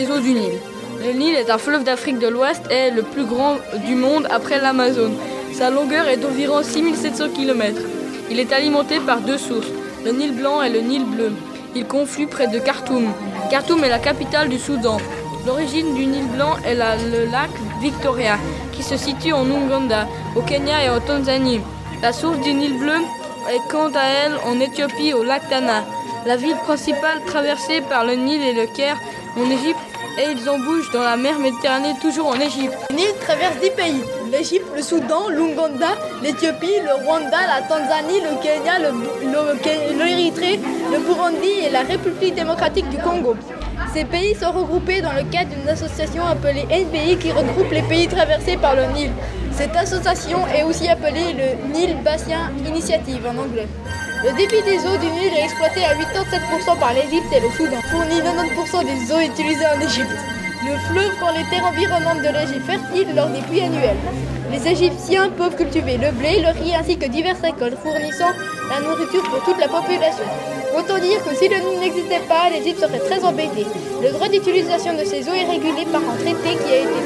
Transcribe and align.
des 0.00 0.10
eaux 0.10 0.20
du 0.20 0.32
Nil. 0.32 0.58
Le 1.04 1.12
Nil 1.12 1.34
est 1.34 1.50
un 1.50 1.58
fleuve 1.58 1.84
d'Afrique 1.84 2.18
de 2.18 2.26
l'Ouest 2.26 2.62
et 2.70 2.90
le 2.90 3.02
plus 3.02 3.26
grand 3.26 3.56
du 3.84 3.94
monde 3.94 4.26
après 4.30 4.58
l'Amazone. 4.58 5.14
Sa 5.52 5.68
longueur 5.68 6.08
est 6.08 6.16
d'environ 6.16 6.62
6700 6.62 7.28
km. 7.34 7.82
Il 8.30 8.40
est 8.40 8.50
alimenté 8.50 8.98
par 9.00 9.20
deux 9.20 9.36
sources, 9.36 9.66
le 10.06 10.12
Nil 10.12 10.32
blanc 10.32 10.62
et 10.62 10.70
le 10.70 10.80
Nil 10.80 11.04
bleu. 11.04 11.32
Il 11.74 11.84
conflue 11.86 12.26
près 12.26 12.48
de 12.48 12.58
Khartoum. 12.58 13.12
Khartoum 13.50 13.84
est 13.84 13.90
la 13.90 13.98
capitale 13.98 14.48
du 14.48 14.58
Soudan. 14.58 14.96
L'origine 15.46 15.94
du 15.94 16.06
Nil 16.06 16.28
blanc 16.28 16.56
est 16.64 16.74
le 16.74 17.30
lac 17.30 17.50
Victoria, 17.82 18.38
qui 18.72 18.82
se 18.82 18.96
situe 18.96 19.34
en 19.34 19.44
Ouganda, 19.50 20.08
au 20.34 20.40
Kenya 20.40 20.82
et 20.82 20.88
en 20.88 21.00
Tanzanie. 21.00 21.60
La 22.00 22.14
source 22.14 22.40
du 22.40 22.54
Nil 22.54 22.78
bleu 22.78 22.96
est 23.50 23.70
quant 23.70 23.90
à 23.94 24.04
elle 24.24 24.32
en 24.46 24.58
Éthiopie, 24.60 25.12
au 25.12 25.22
lac 25.22 25.46
Tana. 25.50 25.84
La 26.26 26.36
ville 26.36 26.56
principale 26.64 27.22
traversée 27.26 27.80
par 27.82 28.04
le 28.04 28.14
Nil 28.14 28.42
est 28.42 28.52
le 28.52 28.66
Caire, 28.66 28.98
en 29.36 29.50
Égypte, 29.50 29.80
et 30.18 30.32
ils 30.32 30.48
embouchent 30.48 30.90
dans 30.92 31.02
la 31.02 31.16
mer 31.16 31.38
Méditerranée, 31.38 31.94
toujours 32.00 32.28
en 32.28 32.40
Égypte. 32.40 32.74
Nil 32.92 33.12
traverse 33.20 33.56
10 33.60 33.70
pays 33.70 34.02
l'Égypte, 34.30 34.66
le 34.76 34.82
Soudan, 34.82 35.28
l'Ouganda, 35.28 35.88
l'Éthiopie, 36.22 36.80
le 36.84 37.04
Rwanda, 37.04 37.38
la 37.46 37.62
Tanzanie, 37.66 38.20
le 38.20 38.40
Kenya, 38.42 38.78
l'Érythrée, 39.98 40.60
le 40.92 40.98
Burundi 40.98 41.66
et 41.66 41.70
la 41.70 41.82
République 41.82 42.34
démocratique 42.34 42.88
du 42.90 42.98
Congo. 42.98 43.34
Ces 43.92 44.04
pays 44.04 44.34
sont 44.36 44.52
regroupés 44.52 45.00
dans 45.00 45.12
le 45.12 45.24
cadre 45.24 45.50
d'une 45.50 45.68
association 45.68 46.24
appelée 46.24 46.64
NBI 46.64 47.16
qui 47.18 47.32
regroupe 47.32 47.72
les 47.72 47.82
pays 47.82 48.06
traversés 48.06 48.56
par 48.56 48.76
le 48.76 48.84
Nil. 48.94 49.10
Cette 49.52 49.74
association 49.74 50.46
est 50.46 50.62
aussi 50.62 50.88
appelée 50.88 51.32
le 51.32 51.72
Nil 51.72 51.96
Basin 52.04 52.50
Initiative 52.66 53.26
en 53.26 53.36
anglais. 53.36 53.66
Le 54.22 54.32
débit 54.36 54.62
des 54.62 54.86
eaux 54.86 54.98
du 54.98 55.06
Nil 55.06 55.32
est 55.32 55.44
exploité 55.44 55.82
à 55.82 55.94
87% 55.94 56.78
par 56.78 56.92
l'Égypte 56.92 57.32
et 57.32 57.40
le 57.40 57.48
Soudan, 57.52 57.80
fournit 57.90 58.20
90% 58.20 58.84
des 58.84 59.10
eaux 59.12 59.20
utilisées 59.20 59.66
en 59.66 59.80
Égypte. 59.80 60.39
Le 60.60 60.76
fleuve 60.92 61.16
rend 61.22 61.32
les 61.32 61.48
terres 61.48 61.64
environnantes 61.64 62.20
de 62.20 62.28
l'Égypte 62.36 62.66
fertiles 62.68 63.16
lors 63.16 63.28
des 63.28 63.40
pluies 63.48 63.62
annuelles. 63.62 63.96
Les 64.52 64.60
Égyptiens 64.68 65.30
peuvent 65.30 65.56
cultiver 65.56 65.96
le 65.96 66.12
blé, 66.12 66.44
le 66.44 66.52
riz 66.52 66.74
ainsi 66.74 66.98
que 66.98 67.08
diverses 67.08 67.40
récoltes 67.40 67.80
fournissant 67.80 68.36
la 68.68 68.84
nourriture 68.84 69.22
pour 69.24 69.40
toute 69.42 69.58
la 69.58 69.68
population. 69.68 70.28
Autant 70.76 70.98
dire 71.00 71.16
que 71.24 71.34
si 71.34 71.48
le 71.48 71.56
Nil 71.64 71.80
n'existait 71.80 72.20
pas, 72.28 72.52
l'Égypte 72.52 72.80
serait 72.80 73.00
très 73.00 73.24
embêtée. 73.24 73.64
Le 74.04 74.12
droit 74.12 74.28
d'utilisation 74.28 74.92
de 74.92 75.04
ces 75.08 75.24
eaux 75.32 75.32
est 75.32 75.48
régulé 75.48 75.88
par 75.88 76.04
un 76.04 76.16
traité 76.20 76.52
qui 76.60 76.70
a 76.76 76.84
été 76.84 77.00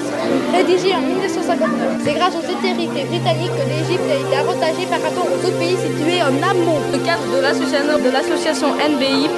rédigé 0.51 0.91
en 0.91 1.03
1959. 1.07 2.03
C'est 2.03 2.15
grâce 2.19 2.35
aux 2.35 2.43
autorités 2.43 3.07
britanniques 3.07 3.55
que 3.55 3.67
l'Égypte 3.71 4.09
a 4.11 4.19
été 4.19 4.35
avantagée 4.35 4.87
par 4.91 4.99
rapport 4.99 5.31
aux 5.31 5.39
autres 5.39 5.59
pays 5.63 5.79
situés 5.79 6.27
en 6.27 6.35
amont. 6.43 6.83
Le 6.91 6.99
cadre 7.07 7.23
de 7.31 8.11
l'association 8.11 8.75
NBI, 8.83 9.31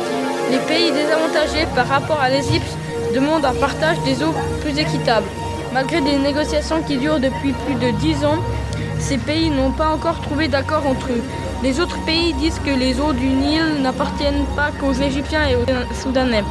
les 0.51 0.62
pays 0.64 0.89
désavantagés 0.89 1.69
par 1.77 1.86
rapport 1.86 2.20
à 2.20 2.30
l'Égypte 2.30 2.73
demandent 3.17 3.47
un 3.47 3.55
partage 3.55 3.98
des 4.05 4.22
eaux 4.22 4.34
plus 4.61 4.78
équitable. 4.78 5.27
Malgré 5.72 6.03
des 6.03 6.19
négociations 6.19 6.83
qui 6.83 6.98
durent 6.98 7.19
depuis 7.19 7.53
plus 7.53 7.75
de 7.75 7.91
10 7.91 8.25
ans, 8.27 8.41
ces 8.98 9.17
pays 9.17 9.48
n'ont 9.50 9.70
pas 9.70 9.89
encore 9.89 10.20
trouvé 10.20 10.48
d'accord 10.48 10.86
entre 10.86 11.08
eux. 11.12 11.23
Les 11.62 11.81
autres 11.81 11.98
pays 12.05 12.34
disent 12.34 12.61
que 12.64 12.70
les 12.70 13.00
eaux 13.00 13.14
du 13.14 13.28
Nil 13.28 13.81
n'appartiennent 13.81 14.45
pas 14.55 14.70
qu'aux 14.78 14.92
Égyptiens 14.92 15.48
et 15.48 15.56
aux 15.56 15.64
Soudanais. 15.95 16.45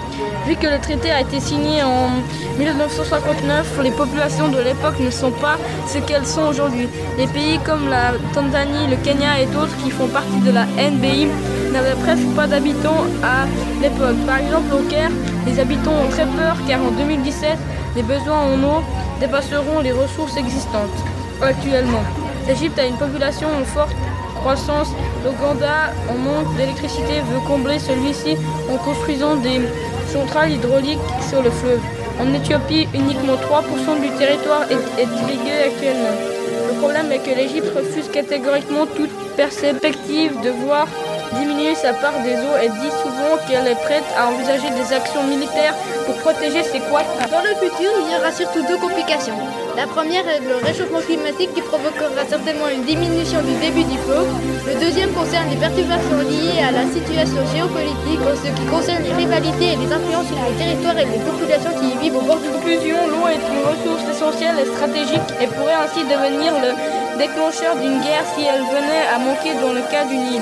Vu 0.47 0.55
que 0.55 0.65
le 0.65 0.79
traité 0.79 1.11
a 1.11 1.21
été 1.21 1.39
signé 1.39 1.83
en 1.83 2.09
1959, 2.57 3.79
les 3.83 3.91
populations 3.91 4.47
de 4.47 4.59
l'époque 4.59 4.99
ne 4.99 5.11
sont 5.11 5.31
pas 5.31 5.57
ce 5.87 5.99
qu'elles 5.99 6.25
sont 6.25 6.47
aujourd'hui. 6.47 6.87
Les 7.19 7.27
pays 7.27 7.59
comme 7.63 7.87
la 7.89 8.13
Tanzanie, 8.33 8.87
le 8.89 8.97
Kenya 8.97 9.39
et 9.39 9.45
d'autres 9.45 9.77
qui 9.83 9.91
font 9.91 10.07
partie 10.07 10.39
de 10.39 10.51
la 10.51 10.65
NBI 10.65 11.27
n'avaient 11.71 11.99
presque 12.01 12.27
pas 12.35 12.47
d'habitants 12.47 13.05
à 13.23 13.45
l'époque. 13.81 14.17
Par 14.25 14.37
exemple 14.37 14.73
au 14.73 14.89
Caire, 14.89 15.11
les 15.45 15.59
habitants 15.59 15.93
ont 16.05 16.09
très 16.09 16.25
peur 16.25 16.57
car 16.67 16.81
en 16.81 16.91
2017, 16.91 17.57
les 17.95 18.03
besoins 18.03 18.41
en 18.41 18.63
eau 18.63 18.83
dépasseront 19.19 19.79
les 19.81 19.91
ressources 19.91 20.37
existantes 20.37 20.99
actuellement. 21.41 22.03
L'Égypte 22.47 22.77
a 22.79 22.85
une 22.85 22.97
population 22.97 23.47
en 23.49 23.63
forte 23.63 23.95
croissance. 24.35 24.89
L'Ouganda, 25.23 25.91
en 26.09 26.17
manque 26.17 26.55
d'électricité, 26.55 27.21
veut 27.31 27.39
combler 27.47 27.79
celui-ci 27.79 28.37
en 28.71 28.77
construisant 28.77 29.35
des 29.35 29.61
centrales 30.07 30.51
hydrauliques 30.51 30.99
sur 31.27 31.41
le 31.41 31.49
fleuve. 31.49 31.81
En 32.19 32.31
Éthiopie, 32.33 32.87
uniquement 32.93 33.33
3% 33.33 34.01
du 34.01 34.09
territoire 34.17 34.63
est, 34.69 35.01
est 35.01 35.09
irrigué 35.21 35.55
actuellement. 35.65 36.15
Le 36.69 36.79
problème 36.79 37.11
est 37.11 37.19
que 37.19 37.35
l'Égypte 37.35 37.71
refuse 37.75 38.09
catégoriquement 38.11 38.85
toute 38.85 39.09
perspective 39.35 40.33
de 40.41 40.49
voir 40.51 40.87
diminuer 41.33 41.75
sa 41.75 41.93
part 41.93 42.19
des 42.23 42.35
eaux 42.35 42.57
et 42.61 42.69
dit 42.69 42.93
souvent 43.01 43.37
qu'elle 43.47 43.67
est 43.67 43.81
prête 43.81 44.05
à 44.17 44.27
envisager 44.27 44.69
des 44.69 44.93
actions 44.93 45.23
militaires 45.23 45.75
pour 46.05 46.15
protéger 46.15 46.63
ses 46.63 46.79
couacs. 46.79 47.05
Dans 47.31 47.41
le 47.41 47.55
futur, 47.55 47.91
il 48.05 48.13
y 48.13 48.17
aura 48.17 48.31
surtout 48.31 48.65
deux 48.67 48.77
complications. 48.77 49.37
La 49.75 49.87
première 49.87 50.23
est 50.29 50.39
le 50.39 50.55
réchauffement 50.63 51.01
climatique 51.01 51.53
qui 51.53 51.61
provoquera 51.61 52.23
certainement 52.29 52.69
une 52.69 52.83
diminution 52.83 53.41
du 53.41 53.53
début 53.59 53.83
du 53.83 53.97
flot. 54.07 54.23
Le 54.65 54.79
deuxième 54.79 55.11
concerne 55.11 55.49
les 55.49 55.57
perturbations 55.57 56.23
liées 56.23 56.63
à 56.63 56.71
la 56.71 56.87
situation 56.87 57.43
géopolitique 57.51 58.23
en 58.23 58.35
ce 58.39 58.49
qui 58.55 58.65
concerne 58.71 59.03
les 59.03 59.13
rivalités 59.13 59.73
et 59.73 59.75
les 59.75 59.91
influences 59.91 60.27
sur 60.31 60.39
les 60.47 60.55
territoires 60.55 60.97
et 60.97 61.05
les 61.05 61.19
populations 61.19 61.75
qui 61.75 61.91
y 61.91 61.97
vivent 61.99 62.15
au 62.15 62.21
bord 62.21 62.39
du 62.39 62.49
Conclusion, 62.55 62.95
l'eau 63.11 63.27
est 63.27 63.43
une 63.51 63.67
ressource 63.67 64.07
essentielle 64.09 64.55
et 64.63 64.65
stratégique 64.65 65.29
et 65.41 65.47
pourrait 65.47 65.75
ainsi 65.75 66.07
devenir 66.07 66.53
le 66.55 66.71
déclencheur 67.19 67.75
d'une 67.75 67.99
guerre 67.99 68.23
si 68.35 68.43
elle 68.47 68.63
venait 68.63 69.05
à 69.13 69.19
manquer 69.19 69.53
dans 69.59 69.73
le 69.73 69.81
cas 69.91 70.05
du 70.05 70.15
Nil. 70.15 70.41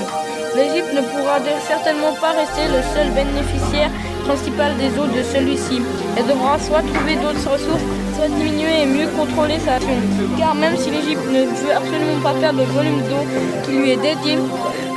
L'Égypte 0.56 0.94
ne 0.94 1.02
pourra 1.02 1.40
certainement 1.68 2.14
pas 2.22 2.32
rester 2.32 2.68
le 2.70 2.82
seul 2.94 3.10
bénéficiaire 3.12 3.90
principal 4.24 4.78
des 4.78 4.90
eaux 5.00 5.08
de 5.08 5.24
celui-ci. 5.24 5.82
Elle 6.16 6.28
devra 6.28 6.60
soit 6.60 6.84
trouver 6.84 7.16
d'autres 7.16 7.50
ressources, 7.50 7.82
soit 8.16 8.28
diminuer 8.28 8.84
et 8.84 8.86
mieux 8.86 9.08
contrôler 9.18 9.58
sa 9.60 9.76
action. 9.76 9.98
Car 10.38 10.54
même 10.54 10.78
si 10.78 10.92
l'Égypte 10.92 11.26
ne 11.32 11.46
veut 11.46 11.76
absolument 11.76 12.22
pas 12.22 12.34
perdre 12.40 12.60
le 12.60 12.66
volume 12.66 13.02
d'eau 13.10 13.26
qui 13.66 13.72
lui 13.72 13.92
est 13.92 13.98
dédié, 13.98 14.38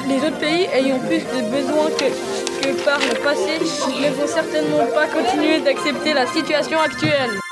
les 0.09 0.19
autres 0.19 0.39
pays 0.39 0.69
ayant 0.75 0.99
plus 0.99 1.25
de 1.25 1.43
besoins 1.50 1.91
que, 1.99 2.09
que 2.62 2.84
par 2.84 2.99
le 2.99 3.15
passé 3.25 3.59
ne 3.59 4.11
vont 4.11 4.27
certainement 4.27 4.87
pas 4.95 5.06
continuer 5.06 5.61
d'accepter 5.61 6.12
la 6.12 6.27
situation 6.27 6.78
actuelle. 6.81 7.46